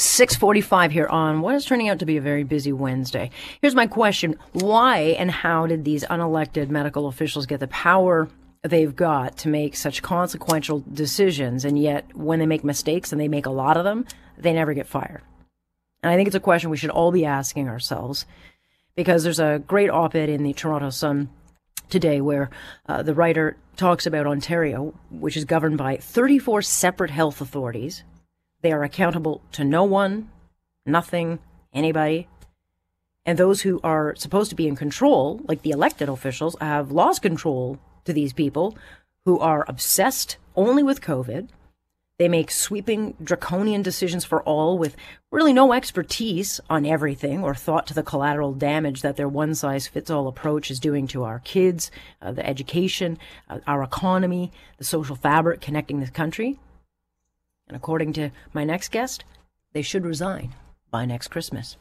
645 0.00 0.92
here 0.92 1.08
on 1.08 1.40
what 1.40 1.56
is 1.56 1.64
turning 1.64 1.88
out 1.88 1.98
to 1.98 2.06
be 2.06 2.16
a 2.16 2.20
very 2.20 2.44
busy 2.44 2.72
Wednesday. 2.72 3.30
Here's 3.60 3.74
my 3.74 3.88
question. 3.88 4.36
Why 4.52 5.16
and 5.18 5.28
how 5.28 5.66
did 5.66 5.84
these 5.84 6.04
unelected 6.04 6.68
medical 6.68 7.08
officials 7.08 7.46
get 7.46 7.58
the 7.58 7.66
power 7.66 8.28
they've 8.62 8.94
got 8.94 9.36
to 9.38 9.48
make 9.48 9.74
such 9.74 10.00
consequential 10.00 10.84
decisions 10.92 11.64
and 11.64 11.76
yet 11.76 12.16
when 12.16 12.38
they 12.38 12.46
make 12.46 12.62
mistakes 12.62 13.10
and 13.10 13.20
they 13.20 13.26
make 13.26 13.46
a 13.46 13.50
lot 13.50 13.76
of 13.76 13.82
them, 13.82 14.06
they 14.36 14.52
never 14.52 14.72
get 14.72 14.86
fired? 14.86 15.20
And 16.04 16.12
I 16.12 16.14
think 16.16 16.28
it's 16.28 16.36
a 16.36 16.40
question 16.40 16.70
we 16.70 16.76
should 16.76 16.90
all 16.90 17.10
be 17.10 17.24
asking 17.24 17.68
ourselves 17.68 18.24
because 18.94 19.24
there's 19.24 19.40
a 19.40 19.60
great 19.66 19.90
op-ed 19.90 20.28
in 20.28 20.44
the 20.44 20.52
Toronto 20.52 20.90
Sun 20.90 21.28
today 21.88 22.20
where 22.20 22.50
uh, 22.88 23.02
the 23.02 23.14
writer 23.14 23.56
talks 23.76 24.06
about 24.06 24.28
Ontario, 24.28 24.94
which 25.10 25.36
is 25.36 25.44
governed 25.44 25.76
by 25.76 25.96
34 25.96 26.62
separate 26.62 27.10
health 27.10 27.40
authorities 27.40 28.04
they 28.62 28.72
are 28.72 28.82
accountable 28.82 29.42
to 29.52 29.64
no 29.64 29.84
one, 29.84 30.30
nothing, 30.84 31.38
anybody. 31.72 32.28
And 33.24 33.38
those 33.38 33.62
who 33.62 33.80
are 33.84 34.14
supposed 34.16 34.50
to 34.50 34.56
be 34.56 34.66
in 34.66 34.76
control, 34.76 35.40
like 35.44 35.62
the 35.62 35.70
elected 35.70 36.08
officials, 36.08 36.56
have 36.60 36.90
lost 36.90 37.22
control 37.22 37.78
to 38.04 38.12
these 38.12 38.32
people 38.32 38.76
who 39.24 39.38
are 39.38 39.64
obsessed 39.68 40.38
only 40.56 40.82
with 40.82 41.02
COVID. 41.02 41.48
They 42.18 42.28
make 42.28 42.50
sweeping, 42.50 43.14
draconian 43.22 43.82
decisions 43.82 44.24
for 44.24 44.42
all 44.42 44.76
with 44.76 44.96
really 45.30 45.52
no 45.52 45.72
expertise 45.72 46.60
on 46.68 46.84
everything 46.84 47.44
or 47.44 47.54
thought 47.54 47.86
to 47.88 47.94
the 47.94 48.02
collateral 48.02 48.54
damage 48.54 49.02
that 49.02 49.16
their 49.16 49.28
one 49.28 49.54
size 49.54 49.86
fits 49.86 50.10
all 50.10 50.26
approach 50.26 50.68
is 50.68 50.80
doing 50.80 51.06
to 51.08 51.22
our 51.22 51.38
kids, 51.38 51.92
uh, 52.20 52.32
the 52.32 52.44
education, 52.44 53.18
uh, 53.48 53.58
our 53.68 53.84
economy, 53.84 54.50
the 54.78 54.84
social 54.84 55.14
fabric 55.14 55.60
connecting 55.60 56.00
this 56.00 56.10
country. 56.10 56.58
And 57.68 57.76
according 57.76 58.14
to 58.14 58.30
my 58.52 58.64
next 58.64 58.90
guest, 58.90 59.24
they 59.72 59.82
should 59.82 60.06
resign 60.06 60.54
by 60.90 61.04
next 61.04 61.28
Christmas. 61.28 61.76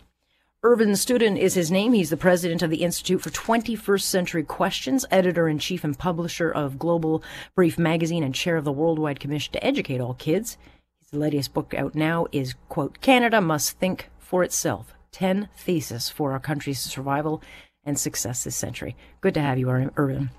Irvin 0.63 0.90
Studin 0.90 1.38
is 1.38 1.54
his 1.54 1.71
name. 1.71 1.94
He's 1.94 2.10
the 2.10 2.18
president 2.18 2.62
of 2.62 2.70
the 2.70 2.84
Institute 2.84 3.21
for 3.21 3.29
21st 3.29 4.02
Century 4.02 4.44
Questions, 4.44 5.05
editor 5.12 5.48
in 5.48 5.60
chief 5.60 5.84
and 5.84 5.98
publisher 5.98 6.52
of 6.52 6.79
Global 6.79 7.24
Brief 7.55 7.77
magazine, 7.77 8.24
and 8.24 8.34
chair 8.34 8.57
of 8.57 8.66
the 8.66 8.71
Worldwide 8.71 9.20
Commission 9.20 9.54
to 9.54 9.63
Educate 9.63 10.02
All 10.02 10.16
Kids. 10.16 10.57
His 10.99 11.13
latest 11.13 11.54
book 11.54 11.74
out 11.74 11.96
now 11.96 12.26
is, 12.32 12.55
quote, 12.70 12.99
Canada 13.01 13.40
Must 13.40 13.77
Think 13.77 14.10
for 14.18 14.44
Itself 14.44 14.94
10 15.12 15.48
Theses 15.55 16.10
for 16.10 16.34
Our 16.34 16.40
Country's 16.40 16.79
Survival 16.79 17.41
and 17.85 17.98
Success 17.98 18.44
This 18.44 18.55
Century. 18.55 18.96
Good 19.22 19.35
to 19.35 19.41
have 19.41 19.60
you, 19.60 19.70
Irvin. 19.70 20.32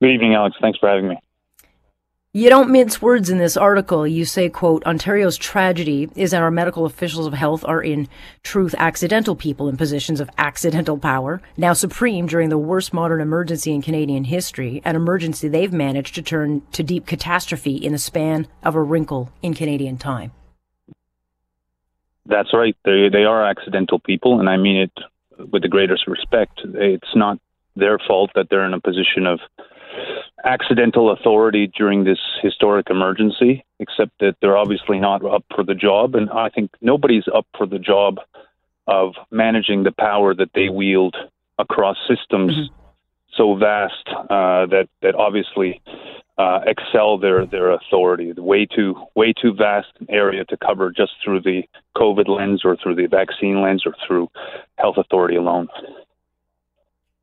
Good 0.00 0.10
evening, 0.10 0.34
Alex. 0.34 0.56
Thanks 0.60 0.78
for 0.78 0.88
having 0.88 1.08
me. 1.08 1.18
You 2.34 2.48
don't 2.48 2.70
mince 2.70 3.02
words 3.02 3.28
in 3.28 3.36
this 3.36 3.58
article. 3.58 4.06
You 4.06 4.24
say, 4.24 4.48
quote, 4.48 4.82
Ontario's 4.86 5.36
tragedy 5.36 6.08
is 6.16 6.30
that 6.30 6.40
our 6.40 6.50
medical 6.50 6.86
officials 6.86 7.26
of 7.26 7.34
health 7.34 7.62
are 7.66 7.82
in 7.82 8.08
truth 8.42 8.74
accidental 8.78 9.36
people 9.36 9.68
in 9.68 9.76
positions 9.76 10.18
of 10.18 10.30
accidental 10.38 10.96
power, 10.96 11.42
now 11.58 11.74
supreme 11.74 12.26
during 12.26 12.48
the 12.48 12.56
worst 12.56 12.94
modern 12.94 13.20
emergency 13.20 13.74
in 13.74 13.82
Canadian 13.82 14.24
history, 14.24 14.80
an 14.86 14.96
emergency 14.96 15.46
they've 15.46 15.74
managed 15.74 16.14
to 16.14 16.22
turn 16.22 16.62
to 16.72 16.82
deep 16.82 17.04
catastrophe 17.04 17.76
in 17.76 17.92
the 17.92 17.98
span 17.98 18.48
of 18.62 18.76
a 18.76 18.82
wrinkle 18.82 19.30
in 19.42 19.52
Canadian 19.52 19.98
time. 19.98 20.32
That's 22.24 22.54
right. 22.54 22.74
They, 22.86 23.10
they 23.12 23.24
are 23.24 23.44
accidental 23.44 23.98
people, 23.98 24.40
and 24.40 24.48
I 24.48 24.56
mean 24.56 24.78
it 24.78 25.48
with 25.52 25.60
the 25.60 25.68
greatest 25.68 26.06
respect. 26.06 26.62
It's 26.64 27.14
not 27.14 27.38
their 27.76 27.98
fault 27.98 28.30
that 28.36 28.46
they're 28.48 28.64
in 28.64 28.72
a 28.72 28.80
position 28.80 29.26
of 29.26 29.38
accidental 30.44 31.12
authority 31.12 31.70
during 31.76 32.04
this 32.04 32.18
historic 32.42 32.90
emergency, 32.90 33.64
except 33.78 34.12
that 34.20 34.36
they're 34.40 34.56
obviously 34.56 34.98
not 34.98 35.24
up 35.24 35.44
for 35.54 35.64
the 35.64 35.74
job. 35.74 36.14
And 36.14 36.30
I 36.30 36.48
think 36.48 36.70
nobody's 36.80 37.28
up 37.32 37.46
for 37.56 37.66
the 37.66 37.78
job 37.78 38.18
of 38.86 39.14
managing 39.30 39.84
the 39.84 39.92
power 39.92 40.34
that 40.34 40.50
they 40.54 40.68
wield 40.68 41.16
across 41.58 41.96
systems 42.08 42.52
mm-hmm. 42.52 42.74
so 43.36 43.54
vast 43.54 44.08
uh, 44.08 44.66
that 44.66 44.88
that 45.02 45.14
obviously 45.14 45.80
uh, 46.38 46.60
excel 46.66 47.18
their 47.18 47.46
their 47.46 47.70
authority. 47.70 48.32
Way 48.32 48.66
too 48.66 48.96
way 49.14 49.32
too 49.32 49.54
vast 49.54 49.88
an 50.00 50.06
area 50.10 50.44
to 50.46 50.56
cover 50.56 50.90
just 50.90 51.12
through 51.22 51.42
the 51.42 51.62
COVID 51.96 52.28
lens 52.28 52.62
or 52.64 52.76
through 52.76 52.96
the 52.96 53.06
vaccine 53.06 53.60
lens 53.60 53.84
or 53.86 53.94
through 54.06 54.28
health 54.76 54.96
authority 54.96 55.36
alone. 55.36 55.68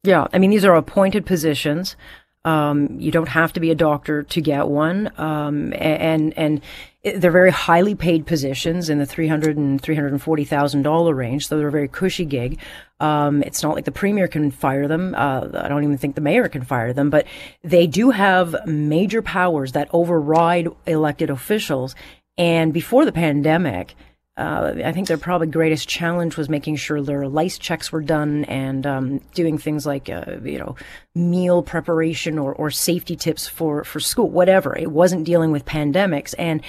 Yeah, 0.03 0.27
I 0.31 0.39
mean 0.39 0.51
these 0.51 0.65
are 0.65 0.75
appointed 0.75 1.25
positions. 1.25 1.97
Um, 2.45 3.00
you 3.00 3.11
don't 3.11 3.27
have 3.27 3.53
to 3.53 3.59
be 3.59 3.69
a 3.69 3.75
doctor 3.75 4.23
to 4.23 4.41
get 4.41 4.67
one. 4.67 5.11
Um, 5.17 5.73
and, 5.73 6.33
and 6.38 6.61
they're 7.03 7.31
very 7.31 7.51
highly 7.51 7.95
paid 7.95 8.25
positions 8.25 8.89
in 8.89 8.97
the 8.97 9.05
three 9.05 9.27
hundred 9.27 9.57
and 9.57 9.79
three 9.81 9.95
hundred 9.95 10.11
and 10.11 10.22
forty 10.22 10.45
thousand 10.45 10.83
dollar 10.83 11.13
range, 11.13 11.47
so 11.47 11.57
they're 11.57 11.67
a 11.67 11.72
very 11.72 11.88
cushy 11.88 12.25
gig. 12.25 12.59
Um, 13.00 13.41
it's 13.44 13.63
not 13.63 13.75
like 13.75 13.85
the 13.85 13.91
premier 13.91 14.27
can 14.27 14.51
fire 14.51 14.88
them. 14.88 15.16
Uh, 15.16 15.47
I 15.53 15.69
don't 15.69 15.83
even 15.83 15.97
think 15.97 16.16
the 16.16 16.22
mayor 16.22 16.50
can 16.50 16.63
fire 16.63 16.91
them, 16.91 17.09
but 17.09 17.25
they 17.63 17.88
do 17.88 18.09
have 18.09 18.56
major 18.66 19.21
powers 19.21 19.71
that 19.71 19.88
override 19.94 20.67
elected 20.85 21.29
officials. 21.29 21.95
And 22.38 22.73
before 22.73 23.06
the 23.06 23.11
pandemic, 23.11 23.95
uh, 24.39 24.73
I 24.85 24.94
think 24.94 25.09
their 25.09 25.17
probably 25.17 25.47
greatest 25.47 25.89
challenge 25.89 26.38
was 26.38 26.47
making 26.47 26.77
sure 26.77 27.01
their 27.01 27.27
lice 27.27 27.57
checks 27.57 27.91
were 27.91 28.01
done 28.01 28.45
and 28.45 28.88
um, 28.88 29.17
doing 29.33 29.57
things 29.57 29.85
like 29.85 30.09
uh, 30.09 30.38
you 30.44 30.57
know 30.57 30.77
meal 31.13 31.61
preparation 31.61 32.39
or, 32.39 32.53
or 32.53 32.72
safety 32.72 33.17
tips 33.17 33.47
for 33.47 33.83
for 33.83 34.00
school, 34.00 34.29
whatever. 34.29 34.77
It 34.77 34.91
wasn't 34.91 35.25
dealing 35.25 35.51
with 35.51 35.66
pandemics 35.66 36.33
and. 36.39 36.61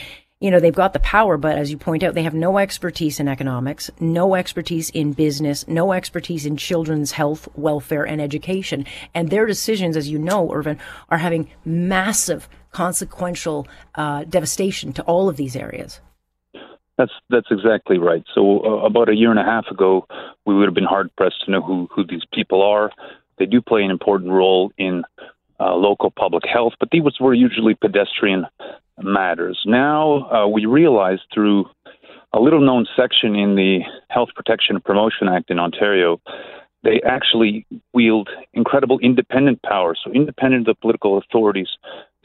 You 0.42 0.50
know, 0.50 0.58
they've 0.58 0.74
got 0.74 0.94
the 0.94 1.00
power, 1.00 1.36
but 1.36 1.58
as 1.58 1.70
you 1.70 1.76
point 1.76 2.02
out, 2.02 2.14
they 2.14 2.22
have 2.22 2.32
no 2.32 2.56
expertise 2.56 3.20
in 3.20 3.28
economics, 3.28 3.90
no 4.00 4.34
expertise 4.34 4.88
in 4.88 5.12
business, 5.12 5.68
no 5.68 5.92
expertise 5.92 6.46
in 6.46 6.56
children's 6.56 7.12
health, 7.12 7.46
welfare, 7.56 8.04
and 8.06 8.22
education. 8.22 8.86
And 9.12 9.28
their 9.28 9.44
decisions, 9.44 9.98
as 9.98 10.08
you 10.08 10.18
know, 10.18 10.50
Irvin, 10.50 10.78
are 11.10 11.18
having 11.18 11.50
massive 11.66 12.48
consequential 12.72 13.68
uh, 13.96 14.24
devastation 14.24 14.94
to 14.94 15.02
all 15.02 15.28
of 15.28 15.36
these 15.36 15.54
areas. 15.54 16.00
That's 17.00 17.12
that's 17.30 17.46
exactly 17.50 17.96
right. 17.96 18.22
So 18.34 18.60
uh, 18.62 18.84
about 18.84 19.08
a 19.08 19.14
year 19.14 19.30
and 19.30 19.38
a 19.38 19.42
half 19.42 19.66
ago, 19.68 20.06
we 20.44 20.54
would 20.54 20.66
have 20.66 20.74
been 20.74 20.84
hard 20.84 21.08
pressed 21.16 21.42
to 21.46 21.50
know 21.50 21.62
who 21.62 21.88
who 21.94 22.04
these 22.06 22.26
people 22.30 22.60
are. 22.60 22.90
They 23.38 23.46
do 23.46 23.62
play 23.62 23.82
an 23.82 23.90
important 23.90 24.32
role 24.32 24.70
in 24.76 25.04
uh, 25.58 25.76
local 25.76 26.10
public 26.10 26.44
health, 26.46 26.74
but 26.78 26.90
these 26.90 27.02
were 27.18 27.32
usually 27.32 27.74
pedestrian 27.74 28.44
matters. 29.00 29.58
Now 29.64 30.30
uh, 30.30 30.48
we 30.48 30.66
realize 30.66 31.20
through 31.32 31.64
a 32.34 32.40
little 32.40 32.60
known 32.60 32.86
section 32.94 33.34
in 33.34 33.54
the 33.54 33.80
Health 34.08 34.28
Protection 34.36 34.76
and 34.76 34.84
Promotion 34.84 35.26
Act 35.26 35.50
in 35.50 35.58
Ontario, 35.58 36.20
they 36.84 37.00
actually 37.06 37.66
wield 37.94 38.28
incredible 38.52 38.98
independent 38.98 39.62
power. 39.62 39.96
So 40.04 40.12
independent 40.12 40.68
of 40.68 40.78
political 40.80 41.16
authorities, 41.16 41.68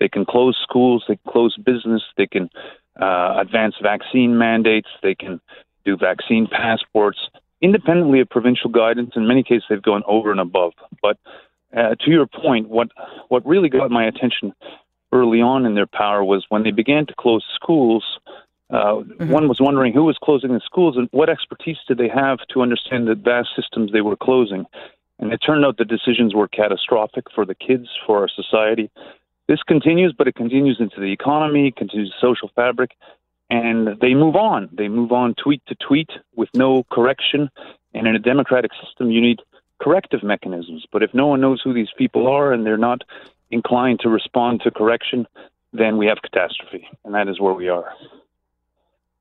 they 0.01 0.09
can 0.09 0.25
close 0.25 0.57
schools, 0.61 1.05
they 1.07 1.15
can 1.15 1.31
close 1.31 1.55
business, 1.55 2.03
they 2.17 2.27
can 2.27 2.49
uh, 2.99 3.35
advance 3.39 3.75
vaccine 3.81 4.37
mandates. 4.37 4.87
They 5.01 5.15
can 5.15 5.41
do 5.83 5.97
vaccine 5.97 6.47
passports 6.47 7.19
independently 7.61 8.19
of 8.19 8.29
provincial 8.29 8.69
guidance. 8.69 9.11
In 9.15 9.27
many 9.27 9.43
cases, 9.43 9.63
they've 9.69 9.81
gone 9.81 10.03
over 10.07 10.31
and 10.31 10.39
above. 10.39 10.73
But 11.01 11.17
uh, 11.75 11.95
to 11.95 12.11
your 12.11 12.27
point, 12.27 12.69
what 12.69 12.89
what 13.29 13.45
really 13.45 13.69
got 13.69 13.91
my 13.91 14.05
attention 14.05 14.53
early 15.11 15.41
on 15.41 15.65
in 15.65 15.75
their 15.75 15.87
power 15.87 16.23
was 16.23 16.45
when 16.49 16.63
they 16.63 16.71
began 16.71 17.05
to 17.07 17.13
close 17.17 17.43
schools. 17.53 18.03
Uh, 18.69 18.75
mm-hmm. 18.75 19.29
One 19.29 19.47
was 19.47 19.59
wondering 19.61 19.93
who 19.93 20.03
was 20.03 20.17
closing 20.21 20.51
the 20.51 20.61
schools 20.65 20.97
and 20.97 21.07
what 21.11 21.29
expertise 21.29 21.77
did 21.87 21.97
they 21.99 22.09
have 22.09 22.39
to 22.49 22.61
understand 22.61 23.07
the 23.07 23.15
vast 23.15 23.49
systems 23.55 23.91
they 23.91 24.01
were 24.01 24.17
closing. 24.17 24.65
And 25.19 25.31
it 25.31 25.37
turned 25.37 25.63
out 25.63 25.77
the 25.77 25.85
decisions 25.85 26.33
were 26.33 26.47
catastrophic 26.47 27.25
for 27.33 27.45
the 27.45 27.55
kids, 27.55 27.87
for 28.05 28.19
our 28.19 28.27
society, 28.27 28.89
this 29.47 29.61
continues, 29.63 30.13
but 30.17 30.27
it 30.27 30.35
continues 30.35 30.77
into 30.79 30.99
the 30.99 31.11
economy, 31.11 31.71
continues 31.71 32.09
the 32.09 32.27
social 32.27 32.49
fabric, 32.55 32.91
and 33.49 33.99
they 34.01 34.13
move 34.13 34.35
on. 34.35 34.69
They 34.71 34.87
move 34.87 35.11
on 35.11 35.35
tweet 35.35 35.61
to 35.67 35.75
tweet 35.75 36.09
with 36.35 36.49
no 36.53 36.83
correction. 36.91 37.49
And 37.93 38.07
in 38.07 38.15
a 38.15 38.19
democratic 38.19 38.71
system, 38.83 39.11
you 39.11 39.21
need 39.21 39.41
corrective 39.81 40.23
mechanisms. 40.23 40.85
But 40.91 41.03
if 41.03 41.13
no 41.13 41.27
one 41.27 41.41
knows 41.41 41.61
who 41.63 41.73
these 41.73 41.91
people 41.97 42.27
are 42.27 42.53
and 42.53 42.65
they're 42.65 42.77
not 42.77 43.01
inclined 43.51 43.99
to 44.01 44.09
respond 44.09 44.61
to 44.61 44.71
correction, 44.71 45.27
then 45.73 45.97
we 45.97 46.07
have 46.07 46.21
catastrophe. 46.21 46.87
And 47.03 47.13
that 47.13 47.27
is 47.27 47.39
where 47.39 47.53
we 47.53 47.69
are. 47.69 47.93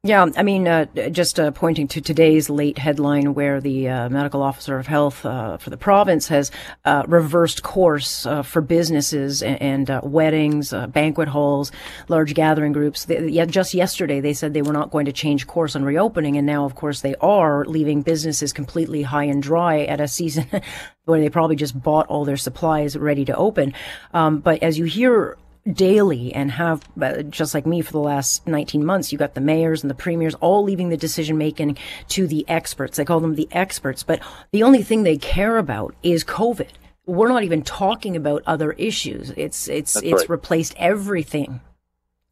Yeah, 0.06 0.27
I 0.37 0.43
mean, 0.43 0.69
uh, 0.69 0.85
just 1.09 1.41
uh, 1.41 1.51
pointing 1.51 1.89
to 1.89 2.01
today's 2.03 2.51
late 2.51 2.77
headline 2.77 3.33
where 3.33 3.59
the 3.59 3.89
uh, 3.89 4.09
medical 4.11 4.43
officer 4.43 4.79
of 4.79 4.87
health 4.87 5.25
uh, 5.25 5.56
for 5.56 5.71
the 5.71 5.79
province 5.79 6.29
has 6.29 6.51
uh, 6.85 7.05
reversed 7.09 7.62
course 7.62 8.27
uh, 8.27 8.43
for 8.43 8.61
businesses 8.61 9.43
and, 9.43 9.89
and 9.89 10.03
weddings, 10.03 10.75
banquet 10.89 11.29
halls, 11.29 11.73
large 12.09 12.35
gathering 12.35 12.73
groups. 12.73 13.06
They, 13.06 13.47
just 13.47 13.73
yesterday, 13.73 14.21
they 14.21 14.35
said 14.35 14.53
they 14.53 14.61
were 14.61 14.75
not 14.75 14.91
going 14.91 15.06
to 15.06 15.12
change 15.12 15.47
course 15.47 15.75
on 15.75 15.87
reopening, 15.87 16.37
and 16.37 16.47
now, 16.47 16.67
of 16.67 16.75
course, 16.75 17.00
they 17.00 17.15
are 17.23 17.65
leaving 17.65 18.03
businesses 18.03 18.53
completely 18.53 19.00
high 19.00 19.25
and 19.25 19.43
dry 19.43 19.85
at 19.85 20.03
a 20.03 20.07
season 20.07 20.47
where 21.07 21.19
they 21.19 21.31
probably 21.31 21.57
just 21.57 21.83
bought 21.83 22.07
all 22.09 22.27
their 22.27 22.37
supplies 22.37 22.95
ready 22.95 23.25
to 23.25 23.35
open. 23.35 23.73
Um, 24.12 24.41
but 24.41 24.62
as 24.62 24.79
you 24.79 24.85
hear 24.85 25.39
daily 25.72 26.32
and 26.34 26.50
have, 26.50 26.87
uh, 27.00 27.22
just 27.22 27.55
like 27.55 27.66
me 27.66 27.81
for 27.81 27.93
the 27.93 27.99
last 27.99 28.46
19 28.46 28.84
months, 28.84 29.12
you 29.12 29.19
got 29.19 29.34
the 29.34 29.40
mayors 29.40 29.82
and 29.82 29.90
the 29.90 29.94
premiers 29.94 30.34
all 30.37 30.62
leaving 30.62 30.90
the 30.90 30.96
decision 30.96 31.38
making 31.38 31.78
to 32.08 32.26
the 32.26 32.44
experts. 32.49 32.96
They 32.96 33.05
call 33.05 33.20
them 33.20 33.34
the 33.34 33.49
experts, 33.52 34.02
but 34.02 34.20
the 34.52 34.62
only 34.62 34.82
thing 34.82 35.02
they 35.02 35.16
care 35.16 35.56
about 35.56 35.94
is 36.02 36.25
COVID. 36.25 36.70
We're 37.06 37.28
not 37.28 37.44
even 37.44 37.62
talking 37.62 38.16
about 38.16 38.43
other 38.46 38.72
issues. 38.72 39.31
It's 39.37 39.69
it's 39.69 39.94
That's 39.94 40.06
it's 40.06 40.22
right. 40.22 40.28
replaced 40.31 40.75
everything. 40.78 41.61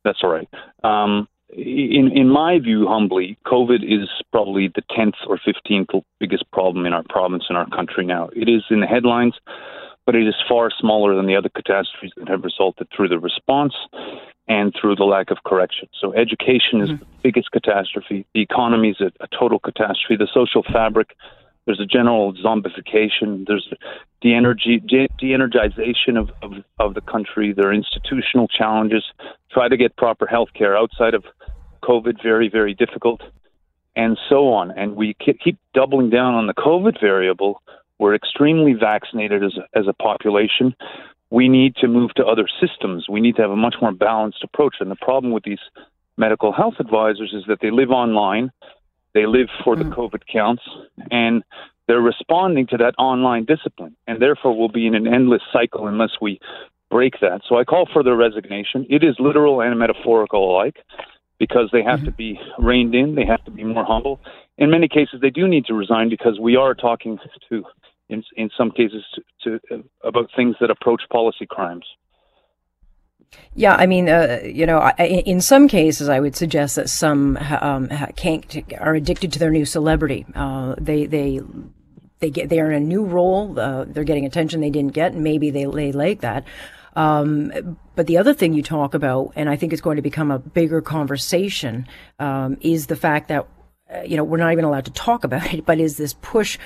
That's 0.03 0.19
all 0.23 0.31
right. 0.31 0.49
Um, 0.83 1.29
in 1.51 2.11
in 2.15 2.29
my 2.29 2.59
view, 2.59 2.87
humbly, 2.89 3.39
COVID 3.47 3.83
is 3.85 4.09
probably 4.31 4.69
the 4.75 4.83
tenth 4.97 5.17
or 5.29 5.39
fifteenth 5.45 5.91
biggest 6.19 6.51
problem 6.53 6.87
in 6.87 6.95
our 6.95 7.05
province 7.11 7.45
and 7.51 7.59
our 7.59 7.69
country 7.69 8.07
now. 8.07 8.31
It 8.35 8.49
is 8.49 8.63
in 8.71 8.81
the 8.81 8.87
headlines, 8.87 9.35
but 10.05 10.15
it 10.15 10.27
is 10.27 10.35
far 10.49 10.71
smaller 10.71 11.15
than 11.15 11.27
the 11.27 11.37
other 11.37 11.49
catastrophes 11.49 12.13
that 12.17 12.29
have 12.29 12.45
resulted 12.45 12.89
through 12.95 13.09
the 13.09 13.19
response 13.19 13.75
and 14.49 14.75
through 14.79 14.97
the 14.97 15.05
lack 15.05 15.31
of 15.31 15.39
correction. 15.45 15.89
So 16.01 16.13
education 16.15 16.81
is 16.81 16.89
mm-hmm. 16.91 16.99
the 16.99 17.07
biggest 17.23 17.51
catastrophe. 17.53 18.27
The 18.35 18.43
economy 18.43 18.91
is 18.91 19.01
a, 19.01 19.13
a 19.23 19.29
total 19.29 19.59
catastrophe. 19.59 20.17
The 20.17 20.29
social 20.33 20.63
fabric. 20.63 21.17
There's 21.65 21.79
a 21.79 21.87
general 21.87 22.33
zombification. 22.35 23.47
There's 23.47 23.73
the 24.21 24.35
energy, 24.35 24.81
de- 24.81 25.09
de-energization 25.19 26.19
of, 26.19 26.31
of, 26.43 26.65
of 26.81 26.95
the 26.95 27.01
country. 27.01 27.53
There 27.53 27.69
are 27.69 27.73
institutional 27.73 28.49
challenges. 28.49 29.05
Try 29.53 29.69
to 29.69 29.77
get 29.77 29.97
proper 29.97 30.27
health 30.27 30.49
care 30.55 30.77
outside 30.77 31.15
of 31.15 31.25
COVID, 31.85 32.21
very, 32.21 32.49
very 32.49 32.75
difficult, 32.75 33.23
and 33.95 34.19
so 34.29 34.53
on. 34.53 34.73
And 34.73 34.97
we 34.97 35.15
keep 35.15 35.59
doubling 35.73 36.11
down 36.11 36.35
on 36.35 36.49
the 36.49 36.55
COVID 36.55 37.01
variable. 37.01 37.63
We're 38.03 38.17
extremely 38.17 38.73
vaccinated 38.73 39.45
as 39.45 39.53
a, 39.57 39.79
as 39.79 39.87
a 39.87 39.93
population. 39.93 40.75
We 41.31 41.49
need 41.49 41.77
to 41.77 41.87
move 41.87 42.13
to 42.15 42.27
other 42.27 42.49
systems. 42.61 43.07
We 43.09 43.21
need 43.21 43.37
to 43.37 43.43
have 43.43 43.53
a 43.53 43.57
much 43.57 43.77
more 43.81 43.93
balanced 43.93 44.43
approach. 44.43 44.75
And 44.81 44.91
the 44.91 44.97
problem 44.97 45.33
with 45.33 45.45
these 45.45 45.61
medical 46.17 46.51
health 46.51 46.75
advisors 46.81 47.33
is 47.33 47.45
that 47.47 47.59
they 47.63 47.71
live 47.71 47.91
online, 47.91 48.51
they 49.15 49.27
live 49.27 49.47
for 49.63 49.77
the 49.77 49.85
mm-hmm. 49.85 50.01
COVID 50.01 50.23
counts, 50.27 50.65
and 51.13 51.45
they're 51.87 52.01
responding 52.01 52.67
to 52.71 52.77
that 52.79 52.97
online 52.99 53.45
discipline. 53.45 53.95
And 54.09 54.21
therefore, 54.21 54.59
we'll 54.59 54.67
be 54.67 54.89
in 54.89 54.97
an 54.97 55.07
endless 55.07 55.43
cycle 55.53 55.87
unless 55.87 56.11
we 56.21 56.41
break 56.91 57.21
that. 57.21 57.43
So 57.49 57.57
I 57.57 57.63
call 57.63 57.89
for 57.93 58.03
their 58.03 58.17
resignation. 58.17 58.85
It 58.91 59.05
is 59.05 59.15
literal 59.21 59.61
and 59.61 59.79
metaphorical 59.79 60.51
alike 60.51 60.79
because 61.39 61.71
they 61.73 61.85
have 61.85 62.01
mm-hmm. 62.01 62.07
to 62.07 62.13
be 62.13 62.41
reined 62.59 62.97
in, 62.97 63.15
they 63.15 63.27
have 63.27 63.45
to 63.45 63.53
be 63.53 63.63
more 63.63 63.85
humble. 63.85 64.19
In 64.59 64.71
many 64.71 64.89
cases, 64.89 65.21
they 65.21 65.31
do 65.31 65.47
need 65.47 65.67
to 65.67 65.75
resign 65.75 66.09
because 66.09 66.41
we 66.41 66.57
are 66.57 66.75
talking 66.75 67.19
to, 67.49 67.65
in, 68.13 68.23
in 68.37 68.51
some 68.57 68.71
cases, 68.71 69.05
to, 69.45 69.61
to 69.69 69.85
about 70.05 70.31
things 70.37 70.57
that 70.61 70.71
approach 70.71 71.03
policy 71.11 71.47
crimes. 71.47 71.85
Yeah, 73.55 73.75
I 73.75 73.87
mean, 73.87 74.09
uh, 74.09 74.41
you 74.45 74.67
know, 74.67 74.87
in 74.99 75.41
some 75.41 75.69
cases, 75.69 76.09
I 76.09 76.21
would 76.21 76.37
suggest 76.37 76.77
that 76.77 76.89
some 76.89 77.39
um, 77.61 77.89
can't 78.17 78.63
are 78.79 78.95
addicted 78.95 79.33
to 79.33 79.39
their 79.39 79.51
new 79.51 79.65
celebrity. 79.65 80.27
Uh, 80.35 80.75
they 80.79 81.07
they 81.07 81.41
they 82.21 82.31
get 82.31 82.49
they 82.49 82.61
are 82.61 82.71
in 82.71 82.83
a 82.83 82.87
new 82.87 83.05
role. 83.05 83.59
Uh, 83.59 83.85
they're 83.85 84.05
getting 84.05 84.27
attention 84.27 84.61
they 84.61 84.71
didn't 84.71 84.93
get, 84.93 85.13
and 85.13 85.23
maybe 85.23 85.51
they 85.51 85.65
they 85.65 85.93
like 85.93 86.21
that. 86.21 86.45
Um, 86.95 87.77
but 87.95 88.07
the 88.07 88.19
other 88.19 88.35
thing 88.35 88.53
you 88.53 88.63
talk 88.63 88.95
about, 88.95 89.33
and 89.35 89.49
I 89.49 89.57
think 89.57 89.73
it's 89.73 89.83
going 89.83 89.97
to 89.97 90.03
become 90.03 90.31
a 90.31 90.39
bigger 90.39 90.83
conversation, 90.83 91.87
um, 92.19 92.59
is 92.61 92.87
the 92.87 92.97
fact 92.97 93.29
that 93.29 93.47
uh, 93.93 94.03
you 94.03 94.17
know 94.17 94.25
we're 94.25 94.39
not 94.39 94.53
even 94.53 94.65
allowed 94.65 94.85
to 94.87 94.93
talk 94.93 95.25
about 95.25 95.53
it, 95.53 95.67
but 95.67 95.81
is 95.81 95.97
this 95.97 96.15
push 96.21 96.59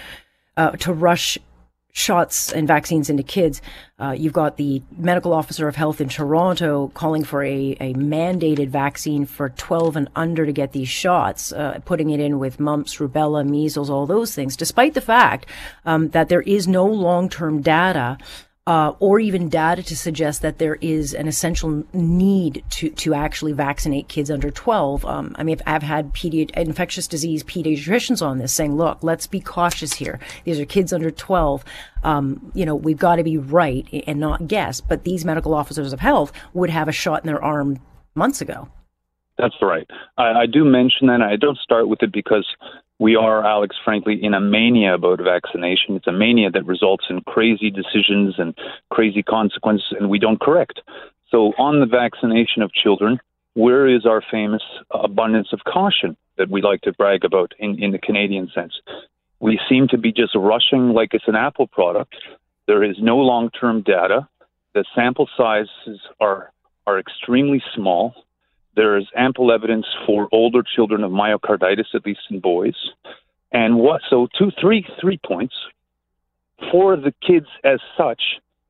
uh, 0.56 0.70
to 0.72 0.92
rush 0.92 1.38
shots 1.96 2.52
and 2.52 2.68
vaccines 2.68 3.08
into 3.08 3.22
kids. 3.22 3.62
Uh, 3.98 4.10
you've 4.10 4.34
got 4.34 4.58
the 4.58 4.82
medical 4.98 5.32
officer 5.32 5.66
of 5.66 5.76
health 5.76 5.98
in 5.98 6.10
Toronto 6.10 6.88
calling 6.88 7.24
for 7.24 7.42
a, 7.42 7.74
a 7.80 7.94
mandated 7.94 8.68
vaccine 8.68 9.24
for 9.24 9.48
12 9.48 9.96
and 9.96 10.08
under 10.14 10.44
to 10.44 10.52
get 10.52 10.72
these 10.72 10.90
shots, 10.90 11.52
uh, 11.52 11.78
putting 11.86 12.10
it 12.10 12.20
in 12.20 12.38
with 12.38 12.60
mumps, 12.60 12.96
rubella, 12.96 13.48
measles, 13.48 13.88
all 13.88 14.04
those 14.04 14.34
things, 14.34 14.56
despite 14.56 14.92
the 14.92 15.00
fact 15.00 15.46
um, 15.86 16.10
that 16.10 16.28
there 16.28 16.42
is 16.42 16.68
no 16.68 16.84
long 16.84 17.30
term 17.30 17.62
data 17.62 18.18
uh, 18.66 18.92
or 18.98 19.20
even 19.20 19.48
data 19.48 19.82
to 19.82 19.96
suggest 19.96 20.42
that 20.42 20.58
there 20.58 20.74
is 20.80 21.14
an 21.14 21.28
essential 21.28 21.84
need 21.92 22.64
to, 22.68 22.90
to 22.90 23.14
actually 23.14 23.52
vaccinate 23.52 24.08
kids 24.08 24.28
under 24.28 24.50
12. 24.50 25.04
Um, 25.04 25.36
I 25.38 25.44
mean, 25.44 25.60
I've 25.66 25.84
had 25.84 26.12
pedi- 26.12 26.50
infectious 26.56 27.06
disease 27.06 27.44
pediatricians 27.44 28.26
on 28.26 28.38
this 28.38 28.52
saying, 28.52 28.76
look, 28.76 28.98
let's 29.02 29.28
be 29.28 29.40
cautious 29.40 29.94
here. 29.94 30.18
These 30.44 30.58
are 30.58 30.64
kids 30.64 30.92
under 30.92 31.12
12. 31.12 31.64
Um, 32.02 32.50
you 32.54 32.66
know, 32.66 32.74
we've 32.74 32.98
got 32.98 33.16
to 33.16 33.24
be 33.24 33.38
right 33.38 33.86
and 34.06 34.18
not 34.18 34.48
guess. 34.48 34.80
But 34.80 35.04
these 35.04 35.24
medical 35.24 35.54
officers 35.54 35.92
of 35.92 36.00
health 36.00 36.32
would 36.52 36.70
have 36.70 36.88
a 36.88 36.92
shot 36.92 37.22
in 37.22 37.28
their 37.28 37.42
arm 37.42 37.78
months 38.16 38.40
ago. 38.40 38.68
That's 39.38 39.54
right. 39.62 39.86
I, 40.18 40.32
I 40.32 40.46
do 40.46 40.64
mention 40.64 41.06
that. 41.06 41.20
I 41.22 41.36
don't 41.36 41.58
start 41.58 41.88
with 41.88 42.02
it 42.02 42.12
because 42.12 42.46
we 42.98 43.14
are, 43.14 43.44
Alex, 43.44 43.76
frankly, 43.84 44.18
in 44.22 44.32
a 44.32 44.40
mania 44.40 44.94
about 44.94 45.20
vaccination. 45.22 45.96
It's 45.96 46.06
a 46.06 46.12
mania 46.12 46.50
that 46.50 46.64
results 46.64 47.04
in 47.10 47.20
crazy 47.22 47.70
decisions 47.70 48.36
and 48.38 48.56
crazy 48.90 49.22
consequences, 49.22 49.92
and 49.98 50.08
we 50.08 50.18
don't 50.18 50.40
correct. 50.40 50.80
So, 51.30 51.52
on 51.58 51.80
the 51.80 51.86
vaccination 51.86 52.62
of 52.62 52.72
children, 52.72 53.18
where 53.54 53.86
is 53.86 54.06
our 54.06 54.22
famous 54.30 54.62
abundance 54.90 55.48
of 55.52 55.60
caution 55.64 56.16
that 56.36 56.50
we 56.50 56.62
like 56.62 56.82
to 56.82 56.92
brag 56.92 57.24
about 57.24 57.52
in, 57.58 57.82
in 57.82 57.92
the 57.92 57.98
Canadian 57.98 58.50
sense? 58.54 58.74
We 59.40 59.60
seem 59.68 59.88
to 59.88 59.98
be 59.98 60.12
just 60.12 60.34
rushing 60.34 60.90
like 60.90 61.12
it's 61.12 61.28
an 61.28 61.36
Apple 61.36 61.66
product. 61.66 62.14
There 62.66 62.82
is 62.82 62.96
no 63.00 63.18
long 63.18 63.50
term 63.50 63.82
data. 63.82 64.26
The 64.74 64.84
sample 64.94 65.28
sizes 65.36 66.00
are, 66.20 66.52
are 66.86 66.98
extremely 66.98 67.62
small. 67.74 68.14
There 68.76 68.98
is 68.98 69.06
ample 69.16 69.50
evidence 69.50 69.86
for 70.06 70.28
older 70.32 70.62
children 70.62 71.02
of 71.02 71.10
myocarditis, 71.10 71.94
at 71.94 72.04
least 72.04 72.20
in 72.30 72.40
boys. 72.40 72.76
And 73.52 73.78
what? 73.78 74.02
So 74.08 74.28
two, 74.38 74.50
three, 74.60 74.86
three 75.00 75.18
points 75.24 75.54
for 76.70 76.96
the 76.96 77.12
kids 77.26 77.46
as 77.64 77.80
such. 77.96 78.22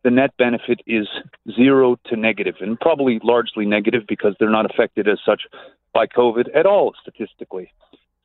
The 0.04 0.10
net 0.10 0.30
benefit 0.38 0.80
is 0.86 1.08
zero 1.56 1.96
to 2.06 2.16
negative, 2.16 2.54
and 2.60 2.78
probably 2.78 3.18
largely 3.24 3.66
negative 3.66 4.04
because 4.08 4.36
they're 4.38 4.48
not 4.48 4.70
affected 4.70 5.08
as 5.08 5.18
such 5.26 5.42
by 5.92 6.06
COVID 6.06 6.54
at 6.54 6.64
all 6.64 6.94
statistically. 7.02 7.72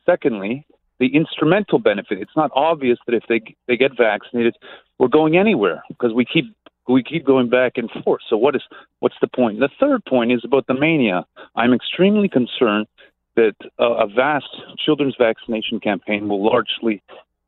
Secondly, 0.06 0.68
the 1.00 1.16
instrumental 1.16 1.80
benefit. 1.80 2.20
It's 2.20 2.36
not 2.36 2.52
obvious 2.54 3.00
that 3.08 3.16
if 3.16 3.24
they 3.28 3.42
they 3.68 3.78
get 3.78 3.98
vaccinated, 3.98 4.56
we're 5.00 5.08
going 5.08 5.36
anywhere 5.36 5.82
because 5.90 6.14
we 6.14 6.26
keep 6.26 6.56
we 6.88 7.04
keep 7.04 7.26
going 7.26 7.50
back 7.50 7.74
and 7.76 7.90
forth. 8.04 8.22
So 8.30 8.38
what 8.38 8.56
is 8.56 8.64
what's 9.00 9.16
the 9.22 9.28
point? 9.28 9.60
The 9.60 9.70
third 9.80 10.04
point 10.06 10.32
is 10.32 10.42
about 10.44 10.68
the 10.68 10.74
mania. 10.74 11.26
I'm 11.56 11.74
extremely 11.74 12.30
concerned 12.30 12.88
that 13.36 13.56
uh, 13.80 13.94
a 13.94 14.08
vast 14.08 14.50
children's 14.84 15.16
vaccination 15.18 15.80
campaign 15.80 16.28
will 16.28 16.44
largely 16.44 17.02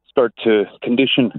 start 0.09 0.33
to 0.43 0.65
condition 0.81 1.31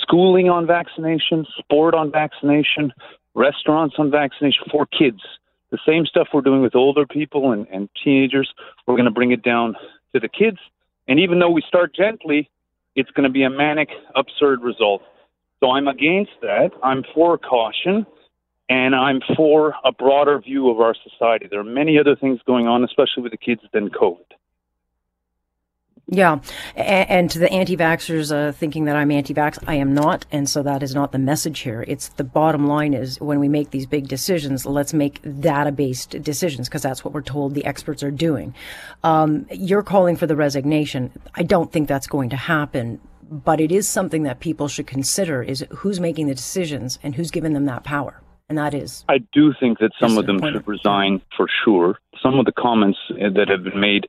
schooling 0.00 0.48
on 0.48 0.66
vaccination, 0.66 1.46
sport 1.58 1.94
on 1.94 2.10
vaccination, 2.10 2.92
restaurants 3.34 3.96
on 3.98 4.10
vaccination 4.10 4.62
for 4.70 4.86
kids. 4.86 5.20
The 5.70 5.78
same 5.86 6.06
stuff 6.06 6.28
we're 6.32 6.40
doing 6.40 6.62
with 6.62 6.74
older 6.74 7.06
people 7.06 7.52
and, 7.52 7.66
and 7.68 7.88
teenagers, 8.02 8.52
we're 8.86 8.94
going 8.94 9.04
to 9.04 9.10
bring 9.10 9.32
it 9.32 9.42
down 9.42 9.74
to 10.14 10.20
the 10.20 10.28
kids. 10.28 10.58
And 11.06 11.20
even 11.20 11.38
though 11.38 11.50
we 11.50 11.62
start 11.66 11.94
gently, 11.94 12.50
it's 12.94 13.10
going 13.10 13.24
to 13.24 13.32
be 13.32 13.42
a 13.42 13.50
manic, 13.50 13.90
absurd 14.16 14.62
result. 14.62 15.02
So 15.60 15.70
I'm 15.70 15.88
against 15.88 16.32
that. 16.42 16.70
I'm 16.82 17.04
for 17.14 17.36
caution, 17.38 18.06
and 18.68 18.94
I'm 18.94 19.20
for 19.36 19.74
a 19.84 19.92
broader 19.92 20.38
view 20.38 20.70
of 20.70 20.80
our 20.80 20.94
society. 20.94 21.48
There 21.50 21.60
are 21.60 21.64
many 21.64 21.98
other 21.98 22.14
things 22.14 22.40
going 22.46 22.66
on, 22.66 22.84
especially 22.84 23.22
with 23.24 23.32
the 23.32 23.38
kids, 23.38 23.62
than 23.72 23.90
COVID. 23.90 24.24
Yeah, 26.10 26.40
and, 26.74 27.30
to 27.32 27.38
the 27.38 27.52
anti-vaxxers 27.52 28.34
uh, 28.34 28.52
thinking 28.52 28.86
that 28.86 28.96
I'm 28.96 29.10
anti-vax, 29.10 29.62
I 29.66 29.74
am 29.74 29.92
not, 29.92 30.24
and 30.32 30.48
so 30.48 30.62
that 30.62 30.82
is 30.82 30.94
not 30.94 31.12
the 31.12 31.18
message 31.18 31.58
here. 31.58 31.84
It's 31.86 32.08
the 32.08 32.24
bottom 32.24 32.66
line 32.66 32.94
is 32.94 33.20
when 33.20 33.40
we 33.40 33.48
make 33.48 33.72
these 33.72 33.84
big 33.84 34.08
decisions, 34.08 34.64
let's 34.64 34.94
make 34.94 35.20
data-based 35.40 36.22
decisions 36.22 36.66
because 36.66 36.80
that's 36.80 37.04
what 37.04 37.12
we're 37.12 37.20
told 37.20 37.54
the 37.54 37.66
experts 37.66 38.02
are 38.02 38.10
doing. 38.10 38.54
Um, 39.04 39.46
you're 39.50 39.82
calling 39.82 40.16
for 40.16 40.26
the 40.26 40.34
resignation. 40.34 41.12
I 41.34 41.42
don't 41.42 41.70
think 41.70 41.88
that's 41.88 42.06
going 42.06 42.30
to 42.30 42.36
happen, 42.36 43.02
but 43.30 43.60
it 43.60 43.72
is 43.72 43.88
something 43.88 44.22
that 44.24 44.40
people 44.40 44.68
should 44.68 44.86
consider: 44.86 45.42
is 45.42 45.64
who's 45.70 46.00
making 46.00 46.28
the 46.28 46.34
decisions 46.34 46.98
and 47.02 47.14
who's 47.14 47.30
giving 47.30 47.52
them 47.52 47.66
that 47.66 47.84
power, 47.84 48.20
and 48.48 48.58
that 48.58 48.74
is. 48.74 49.04
I 49.08 49.18
do 49.32 49.52
think 49.58 49.78
that 49.78 49.92
some 50.00 50.18
of 50.18 50.26
them 50.26 50.40
should 50.40 50.66
resign 50.66 51.22
for 51.36 51.46
sure. 51.64 51.98
Some 52.22 52.38
of 52.38 52.46
the 52.46 52.52
comments 52.52 52.98
that 53.10 53.48
have 53.48 53.64
been 53.64 53.80
made 53.80 54.06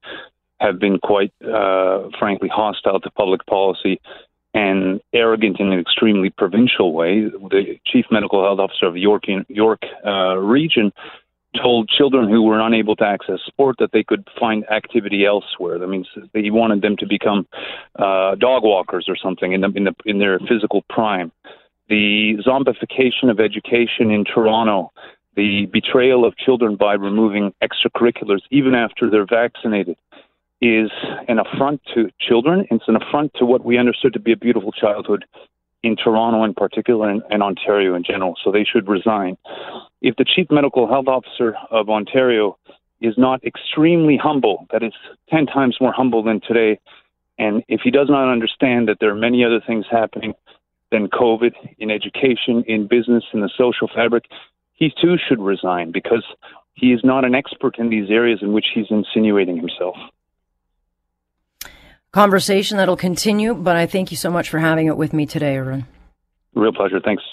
have 0.59 0.79
been 0.79 0.99
quite, 0.99 1.31
uh, 1.41 2.09
frankly, 2.19 2.49
hostile 2.49 2.99
to 2.99 3.09
public 3.11 3.45
policy 3.45 4.01
and 4.53 4.99
arrogant 5.13 5.59
in 5.59 5.71
an 5.71 5.79
extremely 5.79 6.29
provincial 6.31 6.93
way. 6.93 7.21
The 7.21 7.79
chief 7.85 8.05
medical 8.11 8.43
health 8.43 8.59
officer 8.59 8.87
of 8.87 8.97
York 8.97 9.23
York 9.47 9.81
uh, 10.05 10.37
region 10.37 10.91
told 11.61 11.89
children 11.89 12.29
who 12.29 12.43
were 12.43 12.59
unable 12.59 12.95
to 12.95 13.03
access 13.03 13.39
sport 13.45 13.77
that 13.79 13.91
they 13.91 14.03
could 14.03 14.27
find 14.39 14.69
activity 14.69 15.25
elsewhere. 15.25 15.79
That 15.79 15.87
means 15.87 16.07
he 16.33 16.51
wanted 16.51 16.81
them 16.81 16.95
to 16.97 17.07
become 17.07 17.47
uh, 17.97 18.35
dog 18.35 18.63
walkers 18.63 19.05
or 19.07 19.15
something 19.15 19.53
in 19.53 19.61
the, 19.61 19.71
in 19.75 19.83
the 19.85 19.95
in 20.05 20.19
their 20.19 20.39
physical 20.39 20.83
prime. 20.89 21.31
The 21.89 22.35
zombification 22.45 23.31
of 23.31 23.39
education 23.39 24.11
in 24.11 24.23
Toronto, 24.25 24.91
the 25.35 25.65
betrayal 25.67 26.23
of 26.23 26.37
children 26.37 26.75
by 26.75 26.93
removing 26.93 27.53
extracurriculars 27.63 28.41
even 28.51 28.75
after 28.75 29.09
they're 29.09 29.25
vaccinated 29.25 29.97
is 30.61 30.91
an 31.27 31.39
affront 31.39 31.81
to 31.95 32.09
children. 32.19 32.67
It's 32.69 32.87
an 32.87 32.95
affront 32.95 33.33
to 33.35 33.45
what 33.45 33.65
we 33.65 33.77
understood 33.77 34.13
to 34.13 34.19
be 34.19 34.33
a 34.33 34.37
beautiful 34.37 34.71
childhood 34.71 35.25
in 35.81 35.95
Toronto 35.95 36.43
in 36.43 36.53
particular 36.53 37.09
and, 37.09 37.21
and 37.29 37.41
Ontario 37.41 37.95
in 37.95 38.03
general. 38.03 38.35
So 38.43 38.51
they 38.51 38.65
should 38.65 38.87
resign. 38.87 39.37
If 40.01 40.15
the 40.15 40.25
chief 40.25 40.47
medical 40.49 40.87
health 40.87 41.07
officer 41.07 41.55
of 41.69 41.89
Ontario 41.89 42.57
is 43.01 43.15
not 43.17 43.43
extremely 43.43 44.17
humble, 44.17 44.67
that 44.71 44.83
is 44.83 44.93
10 45.29 45.45
times 45.45 45.77
more 45.79 45.91
humble 45.91 46.23
than 46.23 46.41
today, 46.41 46.79
and 47.37 47.63
if 47.67 47.81
he 47.83 47.91
does 47.91 48.09
not 48.09 48.31
understand 48.31 48.87
that 48.87 48.97
there 48.99 49.09
are 49.09 49.15
many 49.15 49.43
other 49.43 49.61
things 49.65 49.85
happening 49.89 50.33
than 50.91 51.07
COVID 51.07 51.53
in 51.77 51.91
education, 51.91 52.63
in 52.67 52.87
business, 52.87 53.23
in 53.33 53.41
the 53.41 53.49
social 53.57 53.89
fabric, 53.93 54.25
he 54.73 54.91
too 55.01 55.15
should 55.27 55.39
resign 55.39 55.91
because 55.91 56.23
he 56.73 56.87
is 56.87 57.01
not 57.03 57.25
an 57.25 57.35
expert 57.35 57.77
in 57.77 57.89
these 57.89 58.09
areas 58.09 58.39
in 58.41 58.53
which 58.53 58.67
he's 58.73 58.87
insinuating 58.89 59.57
himself. 59.57 59.95
Conversation 62.11 62.77
that'll 62.77 62.97
continue, 62.97 63.53
but 63.53 63.75
I 63.75 63.85
thank 63.85 64.11
you 64.11 64.17
so 64.17 64.31
much 64.31 64.49
for 64.49 64.57
having 64.59 64.87
it 64.87 64.97
with 64.97 65.13
me 65.13 65.25
today, 65.25 65.57
Irvin. 65.57 65.85
Real 66.55 66.73
pleasure. 66.73 66.99
Thanks. 66.99 67.23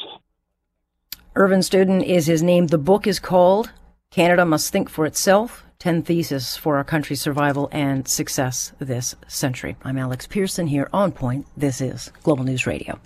Irvin 1.38 1.60
Studin 1.60 2.02
is 2.02 2.26
his 2.26 2.42
name. 2.42 2.68
The 2.68 2.78
book 2.78 3.06
is 3.06 3.20
called 3.20 3.70
Canada 4.10 4.46
Must 4.46 4.72
Think 4.72 4.88
for 4.88 5.04
Itself 5.04 5.64
10 5.80 6.02
Theses 6.02 6.56
for 6.56 6.78
Our 6.78 6.84
Country's 6.84 7.20
Survival 7.20 7.68
and 7.72 8.08
Success 8.08 8.72
This 8.78 9.14
Century. 9.28 9.76
I'm 9.84 9.98
Alex 9.98 10.26
Pierson 10.26 10.66
here 10.66 10.88
on 10.94 11.12
Point. 11.12 11.46
This 11.54 11.82
is 11.82 12.10
Global 12.22 12.44
News 12.44 12.66
Radio. 12.66 12.98